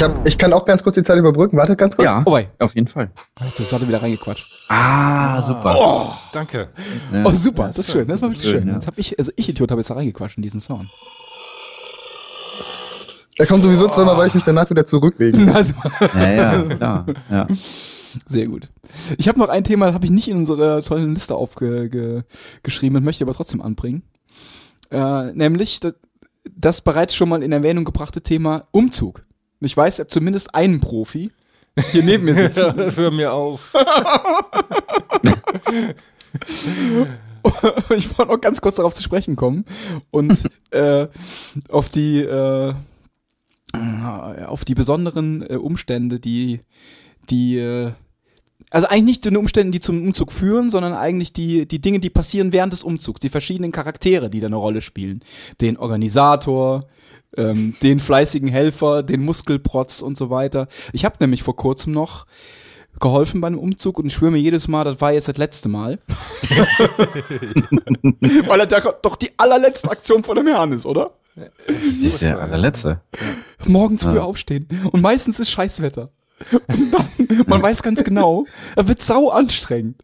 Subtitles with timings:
[0.00, 1.58] Ich, hab, ich kann auch ganz kurz die Zeit überbrücken.
[1.58, 2.06] Warte ganz kurz.
[2.06, 3.10] Ja, Oh, auf jeden Fall.
[3.58, 4.46] Das hat er wieder reingequatscht.
[4.70, 5.76] Ah, super.
[5.78, 6.70] Oh, Danke.
[7.12, 7.26] Ja.
[7.26, 8.08] oh super, das ist schön.
[8.08, 8.68] Das war wirklich Schön, schön.
[8.68, 8.74] ja.
[8.76, 10.88] Jetzt hab ich, also ich Idiot habe jetzt da reingequatscht in diesen Sound.
[13.36, 15.36] Er kommt sowieso zweimal, weil ich mich danach wieder zurücklege.
[15.54, 15.74] Also,
[16.14, 17.06] Ja, ja, klar.
[17.30, 17.46] Ja.
[18.24, 18.70] sehr gut.
[19.18, 23.04] Ich habe noch ein Thema, das habe ich nicht in unserer tollen Liste aufgeschrieben und
[23.04, 24.02] möchte aber trotzdem anbringen.
[24.90, 25.92] Äh, nämlich das,
[26.50, 29.26] das bereits schon mal in Erwähnung gebrachte Thema Umzug.
[29.60, 31.30] Ich weiß, ihr habt zumindest einen Profi
[31.92, 32.74] hier neben mir sitzen.
[32.96, 33.72] Hör mir auf.
[37.96, 39.64] ich wollte noch ganz kurz darauf zu sprechen kommen
[40.10, 41.08] und äh,
[41.68, 42.74] auf die äh,
[44.46, 46.60] auf die besonderen äh, Umstände, die
[47.30, 47.92] die äh,
[48.70, 52.10] also eigentlich nicht die Umstände, die zum Umzug führen, sondern eigentlich die, die Dinge, die
[52.10, 55.22] passieren während des Umzugs, die verschiedenen Charaktere, die da eine Rolle spielen.
[55.60, 56.84] Den Organisator,
[57.36, 60.68] ähm, den fleißigen Helfer, den Muskelprotz und so weiter.
[60.92, 62.26] Ich habe nämlich vor kurzem noch
[62.98, 65.98] geholfen beim Umzug und ich schwöre mir jedes Mal, das war jetzt das letzte Mal.
[68.46, 68.66] Weil er
[69.02, 71.14] doch die allerletzte Aktion von dem Herrn ist, oder?
[71.66, 73.00] Das ist der allerletzte.
[73.66, 74.22] Morgens früh Ja.
[74.22, 74.68] aufstehen.
[74.90, 76.10] Und meistens ist Scheißwetter.
[76.68, 78.44] Und dann, man weiß ganz genau,
[78.76, 79.96] er wird sau anstrengend.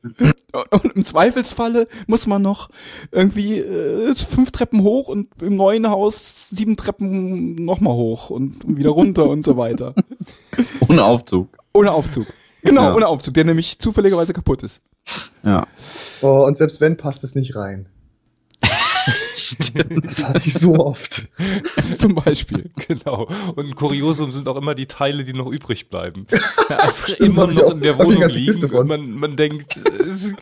[0.71, 2.71] Und, im Zweifelsfalle muss man noch
[3.13, 8.91] irgendwie äh, fünf Treppen hoch und im neuen Haus sieben Treppen nochmal hoch und wieder
[8.91, 9.95] runter und so weiter.
[10.89, 11.49] Ohne Aufzug.
[11.75, 12.27] Ohne Aufzug.
[12.63, 12.95] Genau, Ja.
[12.95, 14.83] ohne Aufzug, der nämlich zufälligerweise kaputt ist.
[15.45, 15.67] Ja.
[16.23, 17.87] Oh, und selbst wenn, passt es nicht rein.
[20.03, 21.27] Das hatte ich so oft.
[21.97, 22.71] Zum Beispiel.
[22.89, 23.29] Genau.
[23.55, 26.27] Und ein Kuriosum sind auch immer die Teile, die noch übrig bleiben.
[26.69, 28.65] Ja, einfach immer noch auch- in der Wohnung liegen.
[28.75, 30.35] Und man, man denkt, es,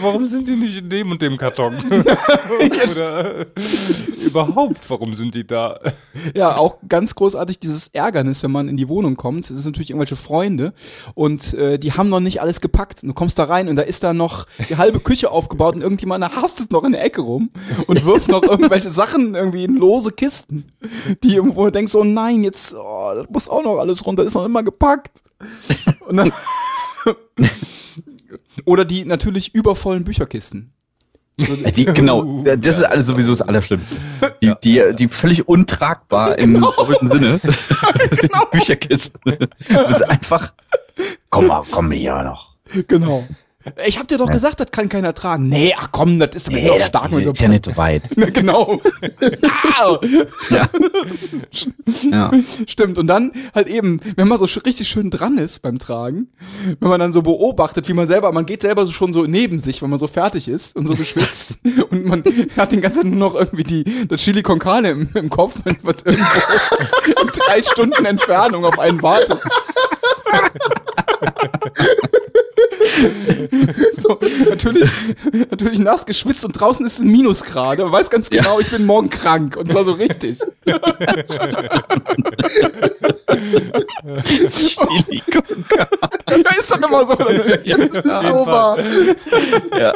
[0.00, 1.74] warum sind die nicht in dem und dem Karton?
[2.90, 3.46] Oder äh,
[4.24, 5.78] überhaupt, warum sind die da?
[6.34, 9.50] Ja, auch ganz großartig dieses Ärgernis, wenn man in die Wohnung kommt.
[9.50, 10.72] Das sind natürlich irgendwelche Freunde
[11.14, 13.02] und äh, die haben noch nicht alles gepackt.
[13.02, 15.82] Und du kommst da rein und da ist da noch die halbe Küche aufgebaut und
[15.82, 17.50] irgendjemand hastet noch in der Ecke rum
[17.86, 20.72] und wirft noch irgendwelche Sachen irgendwie in lose Kisten,
[21.22, 24.44] die irgendwo denkst, so nein, jetzt oh, das muss auch noch alles runter, ist noch
[24.44, 25.22] immer gepackt.
[26.06, 26.32] Und dann
[28.64, 30.72] Oder die natürlich übervollen Bücherkisten.
[31.36, 33.96] Die, genau, das ist alles sowieso das Allerschlimmste.
[34.42, 37.40] Die, die, die völlig untragbar im doppelten Sinne.
[38.10, 39.38] Das ist die Bücherkisten.
[39.68, 40.52] Das ist einfach,
[41.30, 42.54] komm mal, komm hier noch.
[42.86, 43.26] Genau.
[43.86, 45.48] Ich hab dir doch gesagt, das kann keiner tragen.
[45.48, 47.10] Nee, ach komm, das ist aber Nee, das stark.
[47.10, 48.02] so ist ja nicht so weit.
[48.16, 48.80] Na, genau.
[50.50, 50.68] Ja.
[52.10, 52.30] ja.
[52.66, 52.98] Stimmt.
[52.98, 56.28] Und dann halt eben, wenn man so richtig schön dran ist beim Tragen,
[56.80, 59.58] wenn man dann so beobachtet, wie man selber, man geht selber so schon so neben
[59.58, 61.58] sich, wenn man so fertig ist und so geschwitzt
[61.90, 62.22] und man
[62.56, 65.60] hat den ganzen Zeit nur noch irgendwie die, das Chili con Carne im, im Kopf,
[65.82, 66.40] was irgendwo
[67.22, 69.40] in drei Stunden Entfernung auf einen wartet.
[73.92, 74.18] So,
[74.48, 74.90] natürlich,
[75.50, 77.78] natürlich nass geschwitzt und draußen ist ein Minusgrad.
[77.78, 80.38] Man weiß ganz genau, ich bin morgen krank und zwar so richtig.
[84.52, 86.44] Chili con Carne.
[86.44, 87.14] Ja, ist doch immer so.
[87.14, 88.78] Das ist so wahr.
[89.78, 89.92] Ja.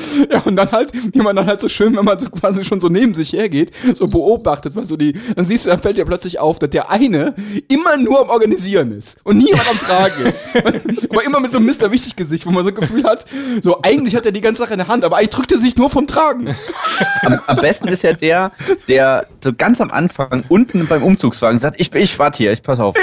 [0.30, 2.80] Ja, und dann halt, wie man dann halt so schön, wenn man so quasi schon
[2.80, 6.04] so neben sich hergeht, so beobachtet, was so die, dann siehst du, dann fällt dir
[6.04, 7.34] plötzlich auf, dass der eine
[7.68, 10.40] immer nur am Organisieren ist und niemand am Tragen ist.
[11.10, 11.90] aber immer mit so einem Mr.
[11.90, 13.24] Wichtig-Gesicht, wo man so ein Gefühl hat,
[13.62, 15.76] so eigentlich hat er die ganze Sache in der Hand, aber eigentlich drückt er sich
[15.76, 16.54] nur vom Tragen.
[17.22, 18.52] Am, am besten ist ja der,
[18.88, 22.78] der so ganz am Anfang unten beim Umzugswagen sagt, ich, ich warte hier, ich pass
[22.78, 22.94] auf.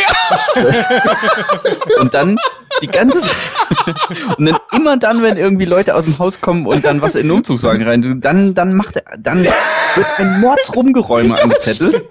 [2.00, 2.38] Und dann
[2.82, 3.20] die ganze
[4.38, 7.24] und dann immer dann, wenn irgendwie Leute aus dem Haus kommen und dann was in
[7.28, 12.06] den Umzugswagen rein, dann, dann macht er, dann wird ein Mords Rumgeräume angezettelt.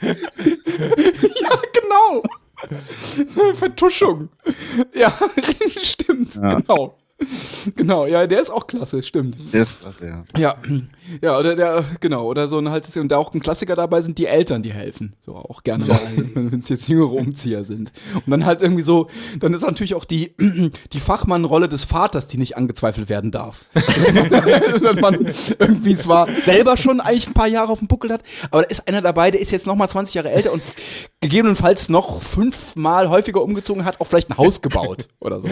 [0.00, 2.22] Ja, genau.
[3.28, 4.28] So eine Vertuschung.
[4.94, 5.12] Ja,
[5.82, 6.48] stimmt, Ja.
[6.56, 6.96] genau.
[7.74, 9.38] Genau, ja, der ist auch klasse, stimmt.
[9.52, 10.24] Der ist klasse, ja.
[10.36, 10.56] Ja,
[11.20, 14.18] ja, oder der, genau, oder so ein halt, und da auch ein Klassiker dabei sind
[14.18, 15.14] die Eltern, die helfen.
[15.24, 15.98] So auch gerne mal,
[16.34, 17.92] wenn es jetzt jüngere Umzieher sind.
[18.14, 19.08] Und dann halt irgendwie so,
[19.40, 20.34] dann ist natürlich auch die,
[20.92, 23.64] die Fachmannrolle des Vaters, die nicht angezweifelt werden darf.
[23.74, 25.14] Dass man
[25.58, 28.86] irgendwie zwar selber schon eigentlich ein paar Jahre auf dem Buckel hat, aber da ist
[28.86, 30.62] einer dabei, der ist jetzt nochmal 20 Jahre älter und
[31.28, 35.48] gegebenenfalls noch fünfmal häufiger umgezogen hat, auch vielleicht ein Haus gebaut oder so.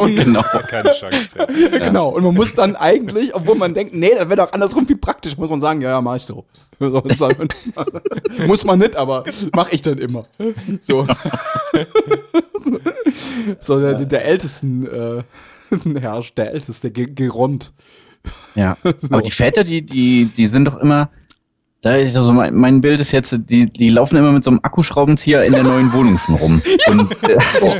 [0.00, 0.42] Und, Genau.
[0.68, 1.38] Keine Chance.
[1.38, 1.46] Ja.
[1.86, 4.96] Genau, und man muss dann eigentlich, obwohl man denkt, nee, das wäre doch andersrum viel
[4.96, 6.44] praktisch, muss man sagen, ja, ja, mach ich so.
[8.46, 9.24] muss man nicht, aber
[9.54, 10.24] mach ich dann immer.
[10.80, 11.06] So,
[13.60, 15.22] so der, der ältesten äh,
[16.00, 17.72] herrscht, der älteste Ge Geront.
[18.56, 18.76] Ja.
[19.10, 21.10] Aber die Väter, die, die, die sind doch immer,
[21.86, 24.58] Da ist also mein, mein Bild ist jetzt, die, die laufen immer mit so einem
[24.60, 26.60] Akkuschraubenzieher in der neuen Wohnung schon rum.
[26.88, 27.72] Und, äh, Oh,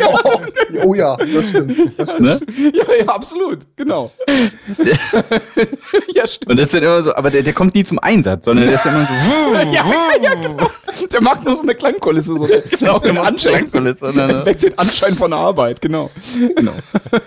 [0.84, 1.76] oh ja, das stimmt.
[1.96, 2.20] Das stimmt.
[2.20, 2.40] ne?
[2.72, 4.12] Ja, ja, absolut, genau.
[6.14, 6.50] ja, stimmt.
[6.52, 8.74] und das ist dann immer so, aber der, der kommt nie zum Einsatz, sondern der
[8.74, 9.84] ist immer so, Ja, ja,
[10.22, 10.70] ja, genau.
[11.10, 12.48] Der macht nur so eine Klangkulisse, so
[12.78, 14.42] genau, den Anschein, Klangkulisse, ne?
[14.44, 16.10] weckt den Anschein von der Arbeit, genau.
[16.54, 16.74] genau.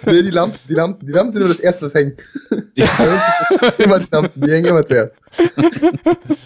[0.06, 2.22] Nee, die Lampen, die Lampen, die Lampen sind nur das erste, was hängt.
[3.80, 5.14] Immer die Lampen, die hängen immer zuerst.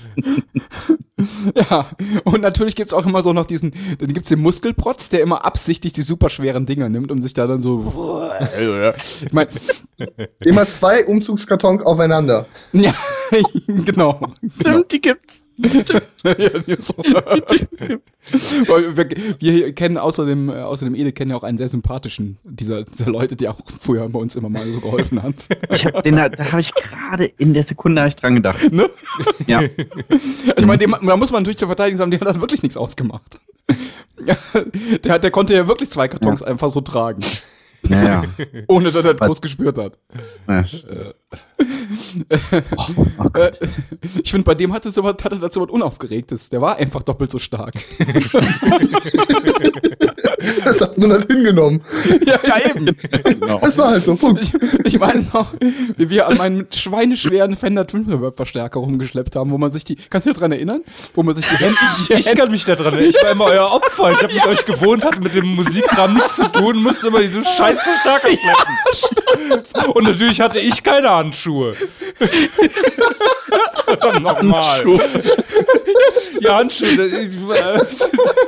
[1.56, 1.90] Ja,
[2.26, 5.94] und natürlich gibt's auch immer so noch diesen, dann gibt's den Muskelprotz, der immer absichtlich
[5.94, 8.30] die superschweren Dinger nimmt, um sich da dann so,
[9.22, 9.48] ich mein,
[10.44, 12.46] Immer zwei Umzugskartons aufeinander.
[12.74, 12.94] ja,
[13.68, 14.20] genau.
[14.60, 15.48] Stimmt, die gibt's.
[15.58, 15.70] ja,
[16.80, 16.96] so.
[18.68, 19.10] Weil wir,
[19.40, 23.10] wir hier kennen außerdem, äh, außerdem Ede kennen ja auch einen sehr sympathischen dieser, dieser
[23.10, 25.36] Leute, die auch früher bei uns immer mal so geholfen hat.
[25.70, 28.62] Ich hab den, da, da habe ich gerade in der Sekunde hab ich dran gedacht.
[28.74, 28.90] Ne?
[29.46, 29.62] Ja.
[29.62, 33.40] Ich meine, da muss man natürlich zur Verteidigung sagen, der hat halt wirklich nichts ausgemacht.
[34.20, 37.22] Der, hat, der konnte ja wirklich zwei Kartons einfach so tragen,
[37.90, 38.24] Ja,
[38.68, 39.98] ohne dass er groß gespürt hat.
[40.48, 40.64] ja.
[42.78, 42.86] Oh,
[43.20, 43.62] oh Gott.
[43.62, 43.68] Äh,
[44.24, 46.50] ich finde, bei dem hatte, so, was- hatte dazu was Unaufgeregtes.
[46.50, 47.74] Der war einfach doppelt so stark.
[50.66, 51.82] Das hat man halt hingenommen.
[52.26, 52.96] ja, ja, eben.
[53.24, 53.60] Genau.
[53.60, 54.42] Das war halt so, Punkt.
[54.42, 54.54] Ich,
[54.86, 55.54] ich weiß noch,
[55.98, 59.96] wie wir an meinen schweineschweren Fender Twin Reverb Verstärker rumgeschleppt haben, wo man sich die,
[59.96, 60.84] kannst du dich daran erinnern?
[61.14, 61.78] Wo man sich die Hände,
[62.20, 63.10] Ich kann mich da dran erinnern.
[63.10, 64.12] Ich war immer euer Opfer.
[64.12, 67.44] Ich habe mit euch gewohnt, hatte mit dem Musikkram nichts zu tun, musste immer diese
[67.44, 69.92] scheiß Verstärker schleppen.
[69.94, 71.76] Und natürlich hatte ich keine Handschuhe.
[73.86, 74.84] Verdammt nochmal.
[76.42, 77.22] Ja, Handschuhe.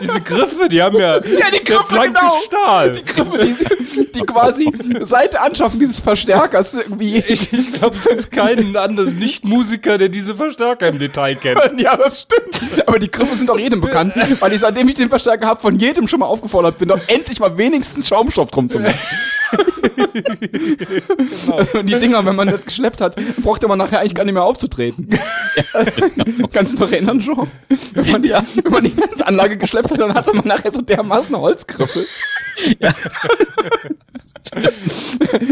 [0.02, 2.40] Diese Griffe, die haben ja, Ja, die Griffe, blanke genau.
[2.46, 2.92] Stahl.
[2.92, 4.72] die, die quasi
[5.02, 7.18] seit der Anschaffung dieses Verstärkers irgendwie.
[7.28, 11.60] Ich, ich glaube, es gibt keinen anderen Nicht-Musiker, der diese Verstärker im Detail kennt.
[11.78, 12.88] Ja, das stimmt.
[12.88, 15.78] Aber die Griffe sind doch jedem bekannt, weil ich seitdem ich den Verstärker habe, von
[15.78, 18.96] jedem schon mal aufgefordert bin, doch endlich mal wenigstens Schaumstoff drum zu machen.
[21.74, 24.44] Und die Dinger, wenn man das geschleppt hat, brauchte man nachher eigentlich gar nicht mehr
[24.44, 25.10] aufzutreten.
[26.52, 27.48] Kannst du noch erinnern, schon?
[27.94, 30.82] Wenn man die, wenn man die ganze Anlage geschleppt hat, dann hatte man nachher so
[30.82, 32.06] dermaßen Holzgriffe.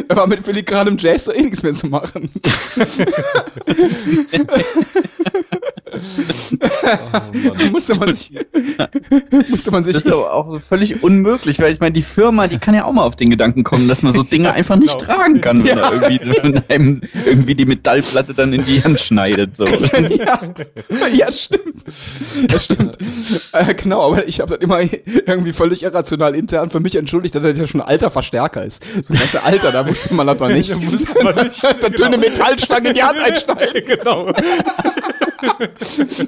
[0.07, 2.29] Da war mit filigranem Jazz da eh nichts mehr zu machen.
[7.71, 8.31] musste man sich,
[9.49, 12.57] musste man sich Das ist aber auch völlig unmöglich, weil ich meine, die Firma, die
[12.57, 15.41] kann ja auch mal auf den Gedanken kommen, dass man so Dinge einfach nicht tragen
[15.41, 16.19] kann, wenn er irgendwie,
[16.69, 19.55] einem irgendwie die Metallplatte dann in die Hand schneidet.
[19.55, 19.65] So.
[20.09, 20.39] ja,
[21.13, 21.83] ja, stimmt.
[22.47, 22.97] Das stimmt.
[23.53, 27.43] Äh, genau, aber ich habe das immer irgendwie völlig irrational intern für mich entschuldigt, dass
[27.43, 28.83] das ja schon ein alter Verstärker ist.
[28.83, 30.71] So ein ganzer Alter, da wusste man das noch nicht.
[30.71, 33.83] Da wusste man nicht, Da dünne Metallstange in die Hand einschneiden.
[33.85, 34.31] genau.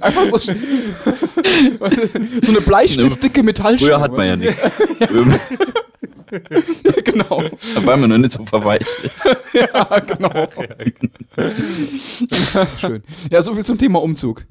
[0.01, 0.51] Einfach so, so
[2.51, 3.91] eine bleistiftdicke Metallstange.
[3.91, 4.61] Früher hat man ja nichts.
[7.05, 7.43] Genau.
[7.75, 9.15] Da war man noch nicht so verweichlicht.
[9.53, 10.47] Ja, genau.
[12.77, 13.03] Schön.
[13.31, 14.45] Ja, so viel zum Thema Umzug.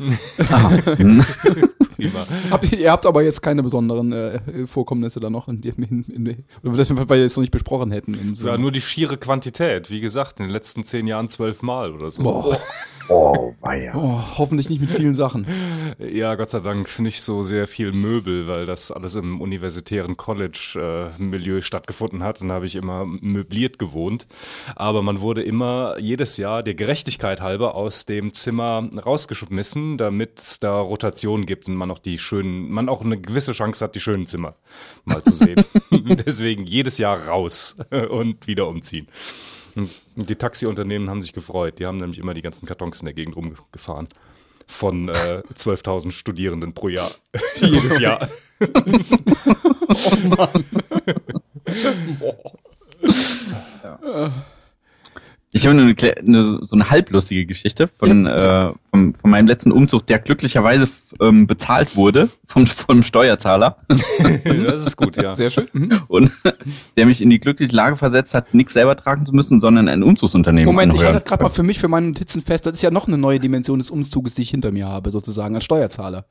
[1.97, 2.27] Prima.
[2.51, 6.45] Habt ihr, habt aber jetzt keine besonderen äh, Vorkommnisse da noch, in dem, in, in,
[6.63, 8.15] weil wir es noch nicht besprochen hätten.
[8.15, 9.91] Im Ja, nur die schiere Quantität.
[9.91, 12.23] Wie gesagt, in den letzten zehn Jahren zwölfmal oder so.
[12.23, 12.59] Boah,
[13.11, 13.95] Oh, weia.
[13.95, 15.47] oh, hoffentlich nicht mit vielen Sachen.
[15.99, 21.61] Ja, Gott sei Dank nicht so sehr viel Möbel, weil das alles im universitären College-Milieu
[21.65, 22.41] stattgefunden hat.
[22.41, 24.27] Dann habe ich immer möbliert gewohnt.
[24.77, 30.61] Aber man wurde immer jedes Jahr der Gerechtigkeit halber aus dem Zimmer rausgeschmissen, damit es
[30.61, 34.01] da Rotation gibt und man auch die schönen, man auch eine gewisse Chance hat, die
[34.01, 34.55] schönen Zimmer
[35.05, 35.65] mal zu sehen.
[35.91, 37.77] Deswegen jedes Jahr raus
[38.11, 39.09] und wieder umziehen.
[40.15, 41.79] Die Taxiunternehmen haben sich gefreut.
[41.79, 44.09] Die haben nämlich immer die ganzen Kartons in der Gegend rumgefahren.
[44.67, 47.11] Von äh, 12.000 Studierenden pro Jahr.
[47.57, 48.29] Jedes Jahr.
[55.57, 59.71] Ich habe nur eine, eine, so eine halblustige Geschichte von, äh, vom, von meinem letzten
[59.71, 60.89] Umzug, der glücklicherweise
[61.21, 65.33] ähm, bezahlt wurde vom, vom Steuerzahler das ist gut, ja.
[65.33, 65.69] Sehr schön.
[65.73, 66.01] Mhm.
[66.09, 66.33] und
[66.97, 70.03] der mich in die glückliche Lage versetzt hat, nichts selber tragen zu müssen, sondern ein
[70.03, 72.67] Umzugsunternehmen Moment, ich halte das gerade mal für mich, für meine Notizen fest.
[72.67, 75.55] Das ist ja noch eine neue Dimension des Umzuges, die ich hinter mir habe, sozusagen,
[75.55, 76.27] als Steuerzahler.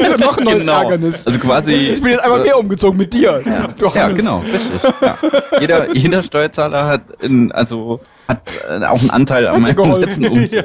[0.00, 0.82] Ja, noch ein neues Genau.
[0.82, 1.26] Ärgernis.
[1.26, 1.72] Also quasi.
[1.72, 3.42] Ich bin jetzt einfach mehr umgezogen mit dir.
[3.44, 4.16] Ja, Hannes.
[4.16, 4.82] genau, richtig.
[5.00, 5.18] Ja.
[5.60, 10.00] Jeder, jeder Steuerzahler hat in, also hat äh, auch einen Anteil an meinem geholfen.
[10.02, 10.64] letzten Umzug.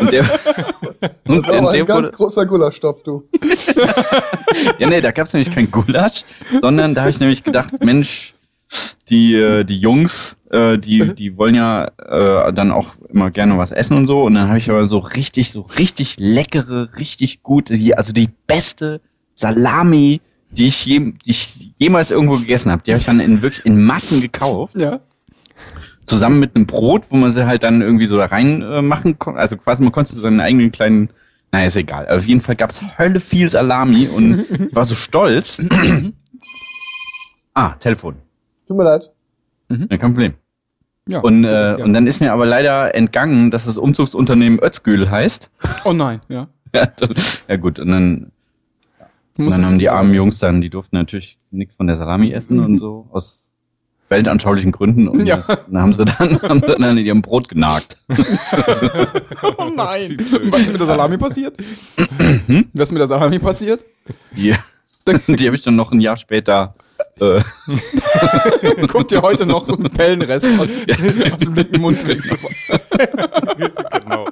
[0.00, 0.24] Und der,
[1.26, 3.28] und der, Aber der ein ganz wurde, großer Gulaschstopf, du.
[4.78, 6.24] ja nee, da gab's nämlich kein Gulasch,
[6.60, 8.34] sondern da habe ich nämlich gedacht, Mensch,
[9.08, 13.72] die, äh, die Jungs, äh, die, die wollen ja äh, dann auch immer gerne was
[13.72, 14.22] essen und so.
[14.22, 19.00] Und dann habe ich aber so richtig, so richtig leckere, richtig gute, also die beste
[19.34, 20.20] Salami,
[20.50, 22.82] die ich, je, die ich jemals irgendwo gegessen habe.
[22.82, 24.76] Die habe ich dann in wirklich in Massen gekauft.
[24.76, 25.00] Ja.
[26.06, 29.18] Zusammen mit einem Brot, wo man sie halt dann irgendwie so da rein äh, machen
[29.18, 29.40] konnte.
[29.40, 31.10] Also quasi man konnte so seinen eigenen kleinen,
[31.52, 32.08] naja, ist egal.
[32.08, 35.62] Auf jeden Fall gab's Hölle viel Salami und ich war so stolz.
[37.54, 38.25] ah, Telefon.
[38.66, 39.10] Tut mir leid.
[39.68, 40.34] Ja, kein Problem.
[41.08, 41.20] ja.
[41.20, 41.84] Und, äh, ja.
[41.84, 45.50] und dann ist mir aber leider entgangen, dass das Umzugsunternehmen Özgül heißt.
[45.84, 46.48] oh nein, ja.
[46.74, 47.14] ja, dann-
[47.48, 48.32] ja gut, und dann,
[49.38, 52.58] und dann haben die armen Jungs dann, die durften natürlich nichts von der Salami essen
[52.60, 53.52] und so, aus
[54.08, 55.08] weltanschaulichen Gründen.
[55.08, 55.38] Und Ja.
[55.38, 57.98] das, dann haben sie dann, haben sie dann in ihrem Brot genagt.
[59.58, 60.16] Oh nein.
[60.50, 61.54] Was ist mit der Salami passiert?
[62.72, 63.82] Was ist mit der Salami passiert?
[64.36, 64.54] Die,
[65.28, 66.74] die habe ich dann noch ein Jahr später
[67.20, 67.40] äh,
[68.88, 70.70] Guckt ihr heute noch so einen Pellenrest aus,
[71.32, 72.38] aus dem linken Mundwinkel.
[74.00, 74.28] Genau.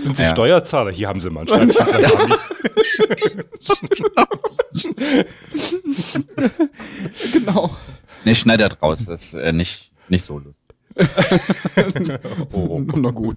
[0.00, 0.30] Sind Sie Ja.
[0.30, 0.90] Steuerzahler?
[0.92, 2.34] Hier haben Sie mal ein Scheibchen Salami.
[7.32, 7.76] Genau.
[8.24, 9.04] ne, schneidert raus.
[9.06, 10.62] Das ist äh, nicht, nicht so lustig.
[12.52, 12.80] Oh.
[12.80, 13.36] Na gut.